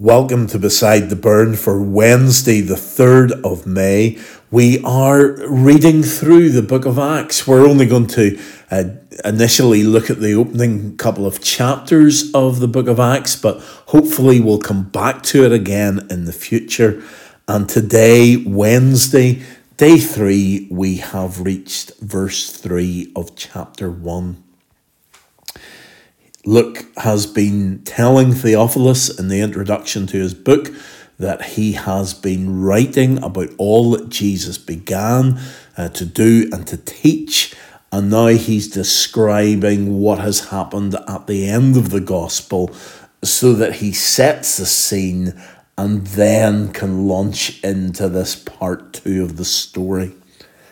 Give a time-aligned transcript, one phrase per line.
[0.00, 4.16] Welcome to Beside the Burn for Wednesday, the 3rd of May.
[4.48, 7.48] We are reading through the book of Acts.
[7.48, 8.40] We're only going to
[8.70, 8.84] uh,
[9.24, 14.38] initially look at the opening couple of chapters of the book of Acts, but hopefully
[14.38, 17.02] we'll come back to it again in the future.
[17.48, 19.42] And today, Wednesday,
[19.78, 24.44] day 3, we have reached verse 3 of chapter 1.
[26.48, 30.72] Luke has been telling Theophilus in the introduction to his book
[31.18, 35.38] that he has been writing about all that Jesus began
[35.76, 37.54] uh, to do and to teach.
[37.92, 42.74] And now he's describing what has happened at the end of the gospel
[43.22, 45.38] so that he sets the scene
[45.76, 50.14] and then can launch into this part two of the story.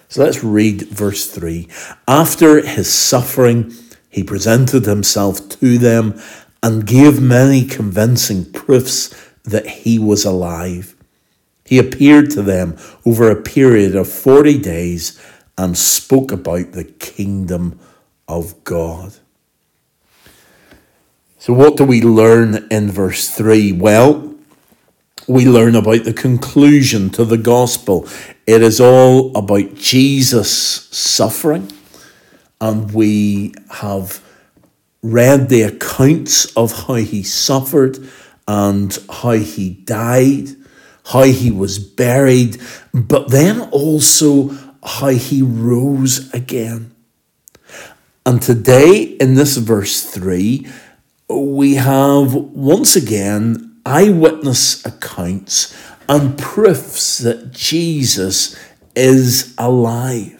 [0.08, 1.68] So let's read verse 3.
[2.08, 3.74] After his suffering,
[4.08, 6.20] he presented himself to them
[6.62, 9.14] and gave many convincing proofs
[9.44, 10.96] that he was alive.
[11.64, 15.20] He appeared to them over a period of 40 days
[15.58, 17.78] and spoke about the kingdom
[18.28, 19.14] of God.
[21.38, 23.72] So, what do we learn in verse 3?
[23.72, 24.34] Well,
[25.28, 28.08] we learn about the conclusion to the gospel.
[28.46, 30.50] It is all about Jesus
[30.90, 31.70] suffering
[32.60, 34.22] and we have
[35.02, 37.98] read the accounts of how he suffered
[38.48, 40.48] and how he died,
[41.06, 42.60] how he was buried,
[42.92, 44.50] but then also
[44.82, 46.92] how he rose again.
[48.24, 50.66] And today, in this verse 3,
[51.28, 55.76] we have once again eyewitness accounts
[56.08, 58.58] and proofs that Jesus
[58.96, 60.35] is alive.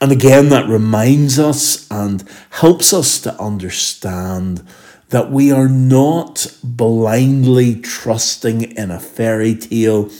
[0.00, 4.66] And again, that reminds us and helps us to understand
[5.08, 10.10] that we are not blindly trusting in a fairy tale,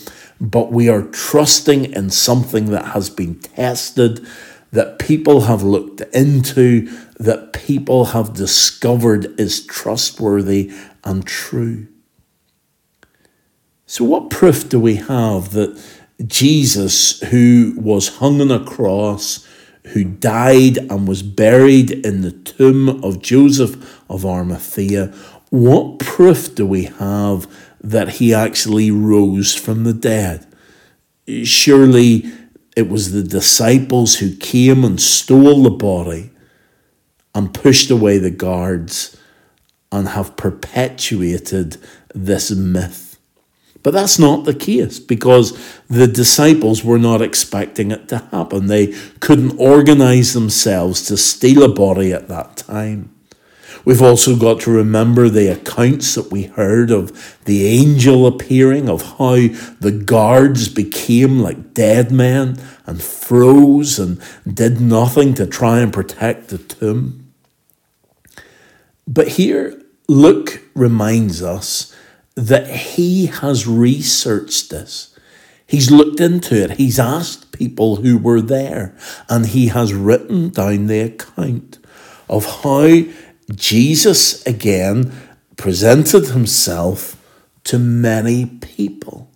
[0.40, 4.24] but we are trusting in something that has been tested,
[4.70, 6.86] that people have looked into,
[7.18, 10.72] that people have discovered is trustworthy
[11.04, 11.88] and true.
[13.86, 15.80] So, what proof do we have that
[16.26, 19.46] Jesus, who was hung on a cross,
[19.92, 25.14] who died and was buried in the tomb of Joseph of Arimathea,
[25.50, 27.46] what proof do we have
[27.80, 30.46] that he actually rose from the dead?
[31.44, 32.24] Surely
[32.76, 36.30] it was the disciples who came and stole the body
[37.34, 39.16] and pushed away the guards
[39.92, 41.76] and have perpetuated
[42.14, 43.05] this myth.
[43.86, 48.66] But that's not the case because the disciples were not expecting it to happen.
[48.66, 48.88] They
[49.20, 53.14] couldn't organize themselves to steal a body at that time.
[53.84, 59.02] We've also got to remember the accounts that we heard of the angel appearing, of
[59.18, 59.36] how
[59.78, 64.20] the guards became like dead men and froze and
[64.52, 67.32] did nothing to try and protect the tomb.
[69.06, 71.94] But here, Luke reminds us
[72.36, 75.16] that he has researched this.
[75.66, 76.72] He's looked into it.
[76.72, 78.94] He's asked people who were there,
[79.28, 81.78] and he has written down the account
[82.28, 83.02] of how
[83.54, 85.12] Jesus again
[85.56, 87.20] presented himself
[87.64, 89.30] to many people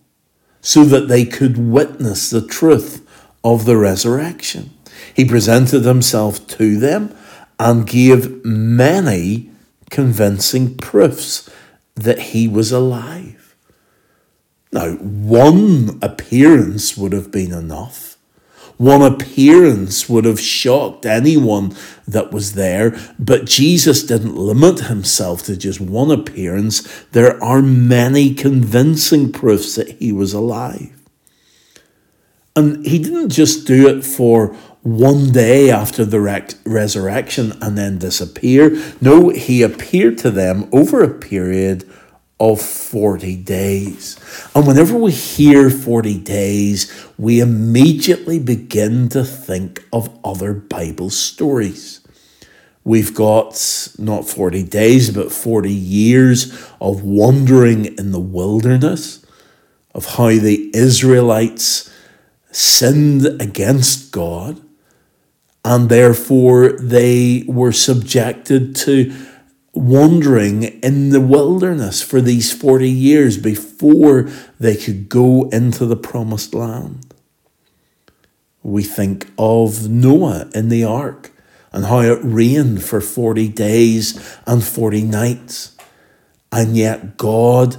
[0.61, 3.05] so that they could witness the truth
[3.43, 4.69] of the resurrection.
[5.13, 7.15] He presented himself to them
[7.59, 9.49] and gave many
[9.89, 11.49] convincing proofs
[11.95, 13.55] that he was alive.
[14.71, 18.17] Now, one appearance would have been enough.
[18.77, 21.75] One appearance would have shocked anyone
[22.07, 26.81] that was there, but Jesus didn't limit himself to just one appearance.
[27.11, 30.99] There are many convincing proofs that he was alive.
[32.55, 37.99] And he didn't just do it for one day after the rec- resurrection and then
[37.99, 38.81] disappear.
[38.99, 41.87] No, he appeared to them over a period
[42.39, 44.19] of 40 days.
[44.55, 51.99] And whenever we hear 40 days, we immediately begin to think of other Bible stories.
[52.83, 53.53] We've got
[53.99, 56.51] not 40 days, but 40 years
[56.81, 59.23] of wandering in the wilderness,
[59.93, 61.93] of how the Israelites
[62.51, 64.60] sinned against God
[65.63, 69.13] and therefore they were subjected to
[69.73, 74.29] wandering in the wilderness for these 40 years before
[74.59, 77.13] they could go into the promised land.
[78.63, 81.31] We think of Noah in the ark
[81.71, 85.75] and how it rained for 40 days and 40 nights.
[86.51, 87.77] And yet God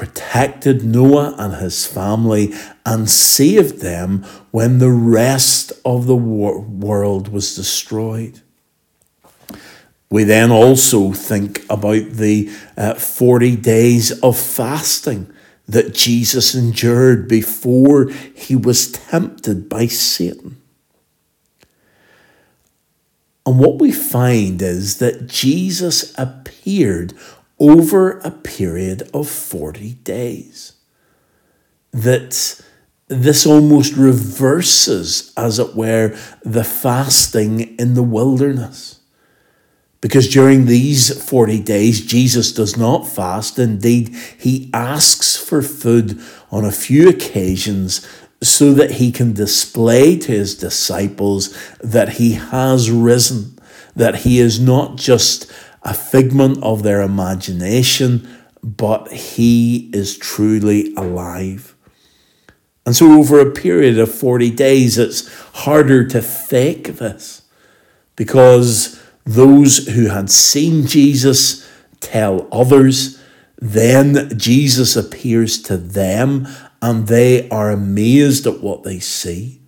[0.00, 2.54] protected Noah and his family,
[2.86, 8.40] and saved them when the rest of the wor- world was destroyed.
[10.08, 15.30] We then also think about the uh, 40 days of fasting
[15.68, 20.62] that Jesus endured before he was tempted by Satan.
[23.44, 27.12] And what we find is that Jesus appeared
[27.60, 30.72] over a period of 40 days.
[31.92, 32.62] That
[33.08, 39.00] this almost reverses, as it were, the fasting in the wilderness.
[40.00, 43.58] Because during these 40 days, Jesus does not fast.
[43.58, 46.18] Indeed, he asks for food
[46.50, 48.06] on a few occasions
[48.42, 53.58] so that he can display to his disciples that he has risen,
[53.94, 55.52] that he is not just
[55.82, 58.28] a figment of their imagination,
[58.62, 61.74] but he is truly alive.
[62.86, 67.42] And so, over a period of 40 days, it's harder to fake this
[68.16, 71.68] because those who had seen Jesus
[72.00, 73.22] tell others.
[73.58, 76.48] Then Jesus appears to them
[76.82, 79.60] and they are amazed at what they see.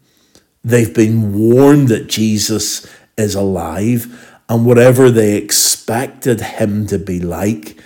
[0.64, 2.87] They've been warned that Jesus
[3.19, 7.81] is alive and whatever they expected him to be like,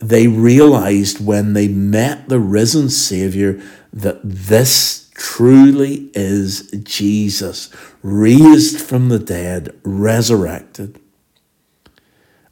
[0.00, 3.58] they realized when they met the risen Savior
[3.90, 7.70] that this truly is Jesus,
[8.02, 11.00] raised from the dead, resurrected.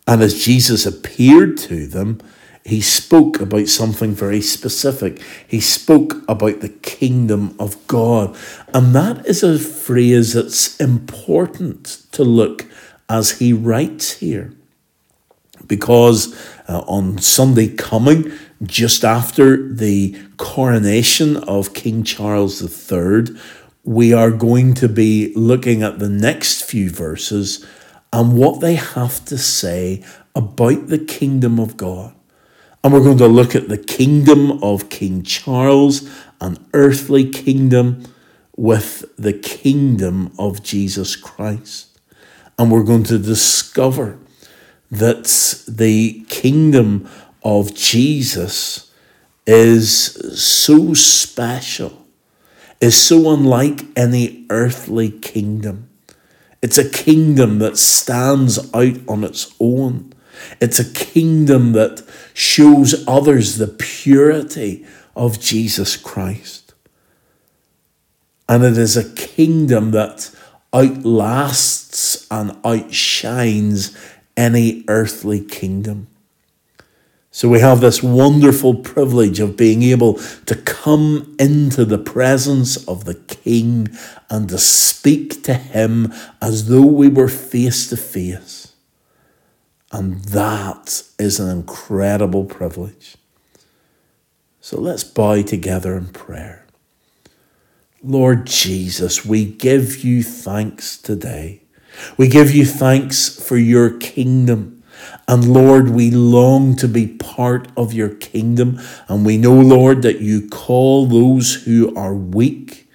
[0.07, 2.23] And as Jesus appeared to them,
[2.65, 5.21] he spoke about something very specific.
[5.47, 8.35] He spoke about the kingdom of God.
[8.73, 12.65] And that is a phrase that's important to look
[13.09, 14.53] as he writes here.
[15.67, 16.39] Because
[16.69, 18.33] uh, on Sunday coming,
[18.63, 23.37] just after the coronation of King Charles III,
[23.85, 27.67] we are going to be looking at the next few verses
[28.13, 30.03] and what they have to say
[30.35, 32.15] about the kingdom of God.
[32.83, 36.09] And we're going to look at the kingdom of King Charles,
[36.41, 38.05] an earthly kingdom,
[38.57, 41.98] with the kingdom of Jesus Christ.
[42.59, 44.19] And we're going to discover
[44.91, 45.25] that
[45.69, 47.09] the kingdom
[47.43, 48.93] of Jesus
[49.47, 52.07] is so special,
[52.81, 55.89] is so unlike any earthly kingdom
[56.61, 60.13] it's a kingdom that stands out on its own.
[60.61, 62.03] It's a kingdom that
[62.35, 64.85] shows others the purity
[65.15, 66.75] of Jesus Christ.
[68.49, 70.31] And it is a kingdom that
[70.73, 73.97] outlasts and outshines
[74.37, 76.07] any earthly kingdom.
[77.31, 80.15] So we have this wonderful privilege of being able
[80.47, 83.89] to come into the presence of the King
[84.29, 86.13] and to speak to him
[86.43, 88.73] as though we were face to face.
[89.93, 93.17] And that is an incredible privilege.
[94.61, 96.67] So let's bow together in prayer.
[98.03, 101.63] Lord Jesus, we give you thanks today.
[102.17, 104.85] We give you thanks for your kingdom.
[105.27, 108.81] And Lord, we long to be part of your kingdom.
[109.09, 112.89] And we know, Lord, that you call those who are weak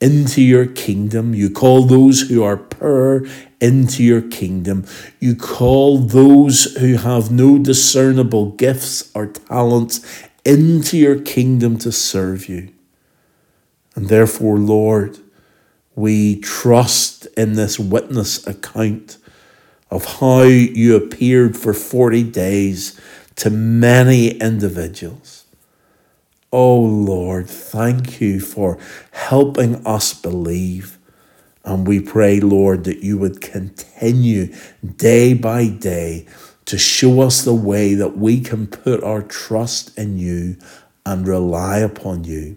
[0.00, 1.34] into your kingdom.
[1.34, 3.26] You call those who are poor
[3.60, 4.86] into your kingdom.
[5.18, 10.00] You call those who have no discernible gifts or talents
[10.44, 12.72] into your kingdom to serve you.
[13.94, 15.18] And therefore, Lord,
[15.94, 19.18] we trust in this witness account
[19.90, 22.98] of how you appeared for 40 days
[23.36, 25.44] to many individuals.
[26.50, 28.78] Oh Lord, thank you for
[29.10, 30.98] helping us believe.
[31.64, 34.54] And we pray, Lord, that you would continue
[34.96, 36.26] day by day
[36.64, 40.56] to show us the way that we can put our trust in you
[41.04, 42.56] and rely upon you.